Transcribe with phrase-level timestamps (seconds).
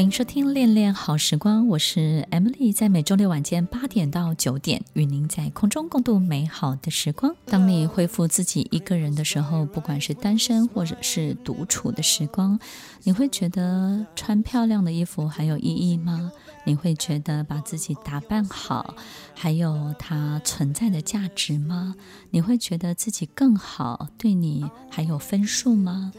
[0.00, 7.36] 欢迎收听《恋恋好时光》，我是 Emily，在每周六晚间八点到九点，与您在空中共度美好的时光。
[7.44, 12.58] 当你恢复自己一个人的时候，不管是单身或者是独处的时光，
[13.02, 16.32] 你会觉得穿漂亮的衣服还有意义吗？
[16.64, 18.94] 你会觉得把自己打扮好
[19.34, 21.94] 还有它存在的价值吗？
[22.30, 26.14] 你会觉得自己更好，对你还有分数吗？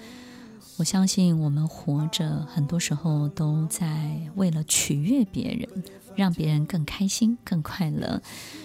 [0.77, 5.83] 我相信我们活着，很多时候都在为了取悦别人，
[6.15, 8.19] 让别人更开心、更快乐。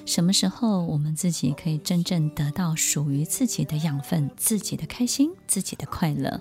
[0.06, 6.40] 什么时候我们自己可以真正得到属于自己的养分、自己的开心、自己的快乐？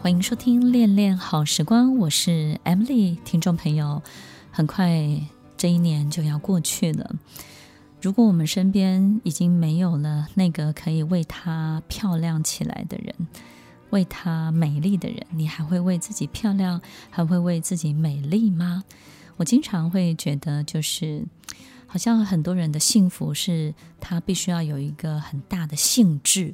[0.00, 4.02] 欢迎收听《恋恋好时光》，我是 Emily，听众朋友，
[4.50, 4.88] 很快
[5.58, 7.14] 这一年就要过去了。
[8.04, 13.14] 如果我们身边已经没有了那个可以为她漂亮起来的人，
[13.88, 18.84] 为她美丽的人，你还会为自己漂亮，还会为自己美丽吗？
[19.38, 21.24] 我经常会觉得，就是
[21.94, 26.52] 好像很多人的幸福是他必须要有一个很大的兴致。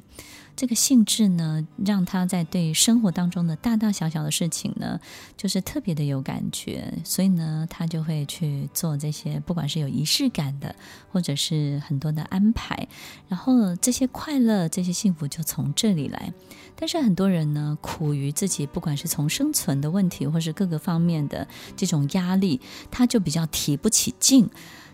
[0.55, 4.99] 这个兴致呢，让他在对生活当中的大大小小的事情呢，
[5.35, 10.75] 就是特别的有感觉，所以呢，他就会去做这些，不管是有仪式感的，
[11.11, 12.87] 或者是很多的安排，
[13.27, 16.31] 然后这些快乐、这些幸福就从这里来。
[16.75, 24.47] 但是很多人呢，苦于自己，不管是从生存的问题，或是各个方面的这种压力，他就比较提不起劲。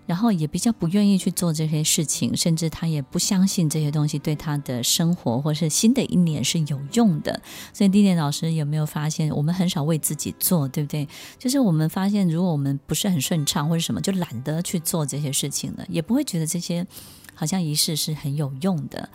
[0.08, 7.40] 然后也比较不愿意去做这些事情，甚至他也不相信这些东西对他的生活或是新的一年是有用的。
[7.74, 11.08] 所以，丽莲老师有没有发现，我们很少为自己做，对不对？
[11.38, 16.88] 就是我们发现，如果我们不是很顺畅或者什么，就懒得去做这些事情了，也不会觉得这些
[17.36, 19.10] 好像仪式是很有用的。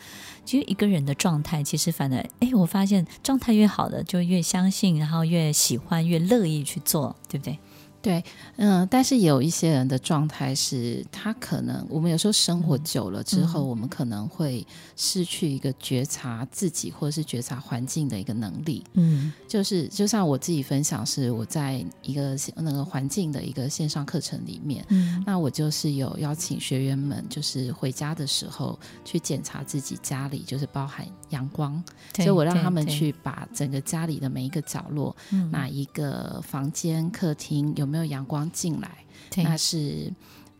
[0.45, 7.59] 其实一个人的状态，其实反而，哎，我发现状态越好的，就越相信，然后越喜欢，越乐意去做，对不对？
[8.03, 8.23] 对，
[8.57, 18.83] 嗯，但是有一些人的状态是，他可能我们有时候生活久了之后，嗯、我们可能会失去一个觉察自己或者是觉察环境的一个能力。
[18.95, 31.81] 嗯，就是就像我自己分享，是我在一个那个环境的一个线上课程里面，嗯，那我就是有邀请学员们，就是回家的时候去检查自己家里，就是包含阳光，
[32.17, 35.15] 所以我让他们去把整个家里的每一个角落，
[35.53, 37.92] 哪一个房间、客厅有。
[37.93, 38.91] 没有阳光进来，
[39.37, 40.11] 那是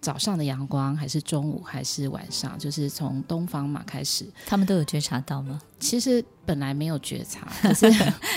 [0.03, 2.59] 早上的阳光，还是中午，还是晚上？
[2.59, 5.59] 就是从东方嘛开始，他们都有觉察到吗？
[5.81, 7.91] 其实本来没有觉察， 可是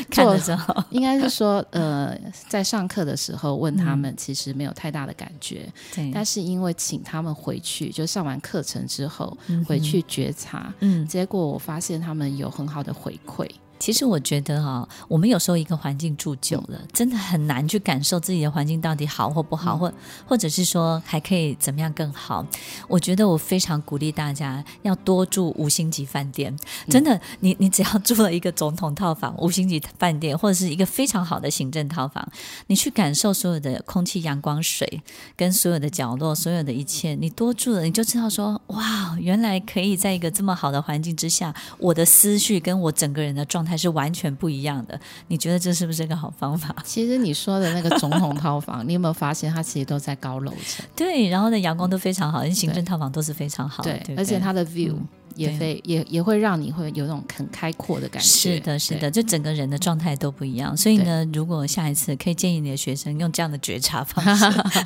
[0.10, 2.18] 看的时候， 应该是说，呃，
[2.48, 5.68] 在上课的时候问他们，其实没有太大的感觉。
[5.94, 13.50] 对、嗯，但是因为请他们回去，就上完课程之后、嗯、回去觉察，嗯，结果我发现他们有很好的回馈。
[13.80, 19.94] 其实我觉得哈、哦，我们有时候一个环境住久了，嗯、真的很难去感受自己的环境到底好或不好，嗯、或
[20.28, 22.46] 或者是说还可以怎么样更好。
[22.88, 26.56] 我觉得我非常鼓励大家要多住五星级饭店。
[26.90, 32.28] 真的，你你只要住了一个总统套房、五星级饭店，或者是一个非常好的行政套房，
[32.68, 35.02] 你去感受所有的空气、阳光、水，
[35.36, 43.76] 跟所有的角落、所有的一切，你多住了，你就知道说，哇，原来可以在一个这么好的环境之下，我的思绪跟我整个人的状态。
[43.76, 46.74] 还是完全不一样的，你觉得这是不是一个好方法？
[46.86, 50.86] 其实你说的那个总统套房， 你有没有发现它其实都在高楼层？
[50.96, 58.30] 对，然后呢，阳光都非常好，行政套房都是非常好的，对，对对，而且它的 view、嗯、也非也也会让你会有那种很开阔的感觉。
[58.30, 60.78] 是的，是的，就整个人的状态都不一样。
[60.78, 64.46] 所以呢，如果下一次可以建议你的学生用这样的觉察方式，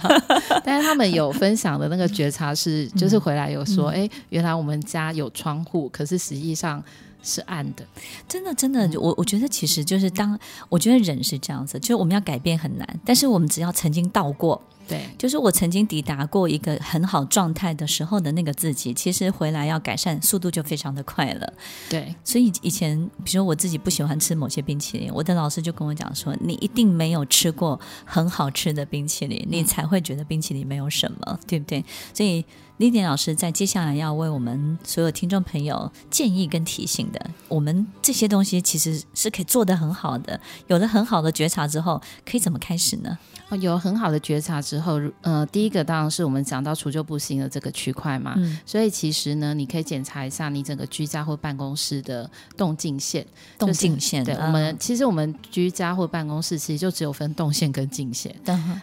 [0.66, 6.84] 但是他们有分享的那个觉察是，就是回来有说，哎、嗯，原来我们家有窗户，可是实际上。
[7.22, 7.85] 是暗的，
[8.28, 10.38] 真的，真的，我我觉得其实就是当
[10.69, 14.62] 我觉得人是这样子，就是我们要改变很难，但是我们只要曾经到过。
[14.88, 21.53] 对，就是我曾经抵达过一个很好状态的时候的那个自己，其实回来要改善速度就非常的快了。
[21.88, 31.85] 对，所以以前，比如说我自己不喜欢吃某些冰淇淋，我的老师就跟我讲说，你一定没有吃过很好吃的冰淇淋，你才会觉得冰淇淋没有什么，对不对？
[32.11, 32.44] 所以
[32.79, 43.17] 丽典老师在接下来要为我们所有听众朋友建议跟提醒的，我们这些东西其实是可以做得很好的，有了很好的觉察之后，可以怎么开始呢？
[43.59, 53.25] 有很好的觉察之后，呃，第一个当然是我们讲到除旧布新的这个区块嘛，嗯，所以其实呢，你可以检查一下你整个居家或办公室的动静线，
[53.58, 54.23] 动静线。
[54.23, 58.34] 对，我们其实我们居家或办公室其实就只有分动线跟静线。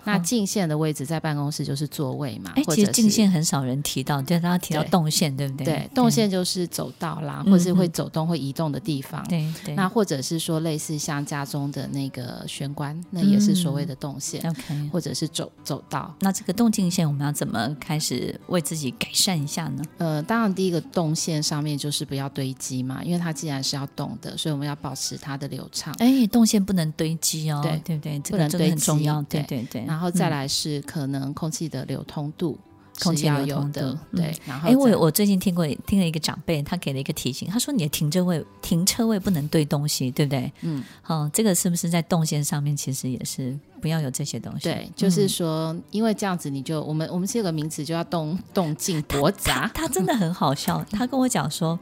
[0.05, 5.65] 那静线的位置在办公室就是座位嘛，或者其实静线很少人提到，对，大家提到动线，对不对？
[5.65, 9.25] 对，动线就是走道啦，或是会走动、会移动的地方。
[9.29, 9.77] 对对。
[9.77, 14.41] 那或者是说类似像家中的那个玄关，那也是所谓的动线。
[14.51, 16.13] OK，或者是走走道。
[16.19, 19.85] 那这个动静线我们要怎么开始为自己改善一下呢？
[19.99, 25.95] 呃，当然第一个动线上面就是不要堆积嘛，因为它既然是要动的，所以我们要保持它的流畅。
[26.01, 29.23] 哎，动线不能堆积哦，对对对，这个真的很重要。
[29.23, 29.85] 对对对。
[29.85, 32.59] 然后再来是可能空气的流通度。
[33.03, 34.35] 空气要有的，对。
[34.47, 40.53] 然后，哎，我我最近听过听了一个长辈，他给了一个提醒，他说你的停车位停车位不能堆东西，对不对？
[40.63, 44.65] 嗯，好，这个是不是在动线上面其实也是不要有这些东西？
[44.65, 49.71] 对，就是说，因为这样子你就我们我们有个名词就要动动静驳杂。
[49.75, 51.79] 他真的很好笑， 他跟我讲说，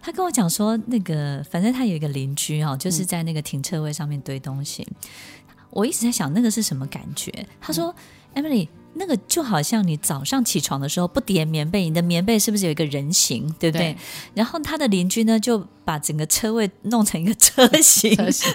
[0.00, 4.86] 他跟我讲说，那个反正他有一个邻居哦，就是在那个停车位上面堆东西。
[5.70, 7.32] 我一直在想那个是什么感觉？
[7.60, 7.94] 他说
[8.34, 8.66] ，Emily。
[8.94, 13.92] 那个就好像你早上起床的时候不叠棉被，你的棉被是不是有一个人形，对不对？
[13.92, 13.96] 对，
[14.34, 18.52] 然后他的邻居呢就把整个车位弄成一个车型，车 型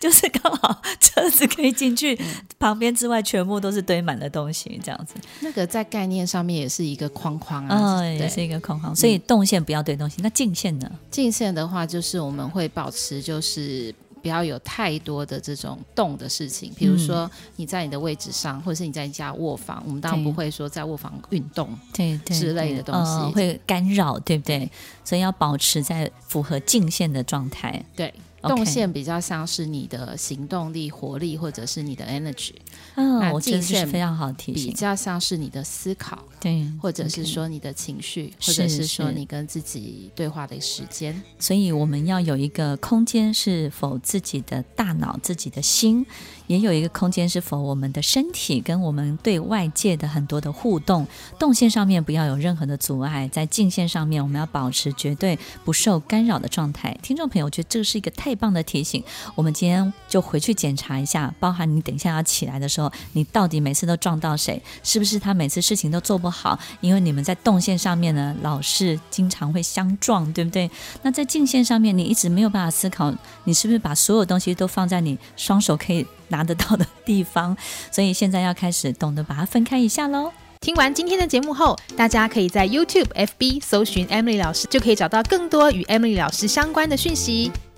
[0.00, 2.26] 就是刚好车子可以进去，嗯、
[2.58, 5.14] 旁边之外全部都是堆满的东西，这样子。
[5.40, 8.94] 那个在概念上面也是一个框框啊，哦、也是一个框框。
[8.94, 10.90] 所以动线不要堆东西，嗯、那进线呢？
[11.10, 13.94] 进线的话，就是我们会保持就是。
[14.22, 24.70] 不要有太多的这种动的事情，比如说你在你的位置上，或者是你在家卧房，我们当然不会说在卧房运动，对之类的东西会干扰，对不对？
[25.04, 28.14] 所以要保持在符合静线的状态，对。
[28.42, 32.52] 动线比较像是你的行动力、活力，或者是你的 energy。
[32.96, 41.22] 嗯，那静线非常好提醒，比较像是你的思考，对，或者是说你的情绪，或者是说你跟自己对话的时间。
[41.38, 46.04] 所以我们要有一个空间，是否自己的大脑、自己的心。
[46.48, 51.06] 也有一个空间，是否我们的身体跟我们对外界的很多的互动，
[51.38, 56.94] 动线上面不要有任何的阻碍，在静线上面我们要保持绝对不受干扰的状态。
[57.00, 59.04] 听众朋友，我觉得这是一个太最棒的提醒。
[59.34, 64.58] 我们今天就回去检查一下，包含你等一下要起来的时候，你到底每次都撞到谁？
[64.82, 66.58] 是不是他每次事情都做不好？
[66.80, 70.70] 因为你们在动线上面呢，老是经常会相撞，对不对？
[71.02, 73.12] 那在静线上面，你一直没有办法思考，
[73.44, 77.54] 你是不是把所有东西都放在你双手可以拿得到的地方，
[77.90, 80.32] 所以现在要开始懂得把它分开一下喽。
[80.60, 87.50] 听完今天的节目后，大家可以在 YouTube、FB 搜寻 Emily 老师，就可以找到更多与 Emily 老师相关的讯息。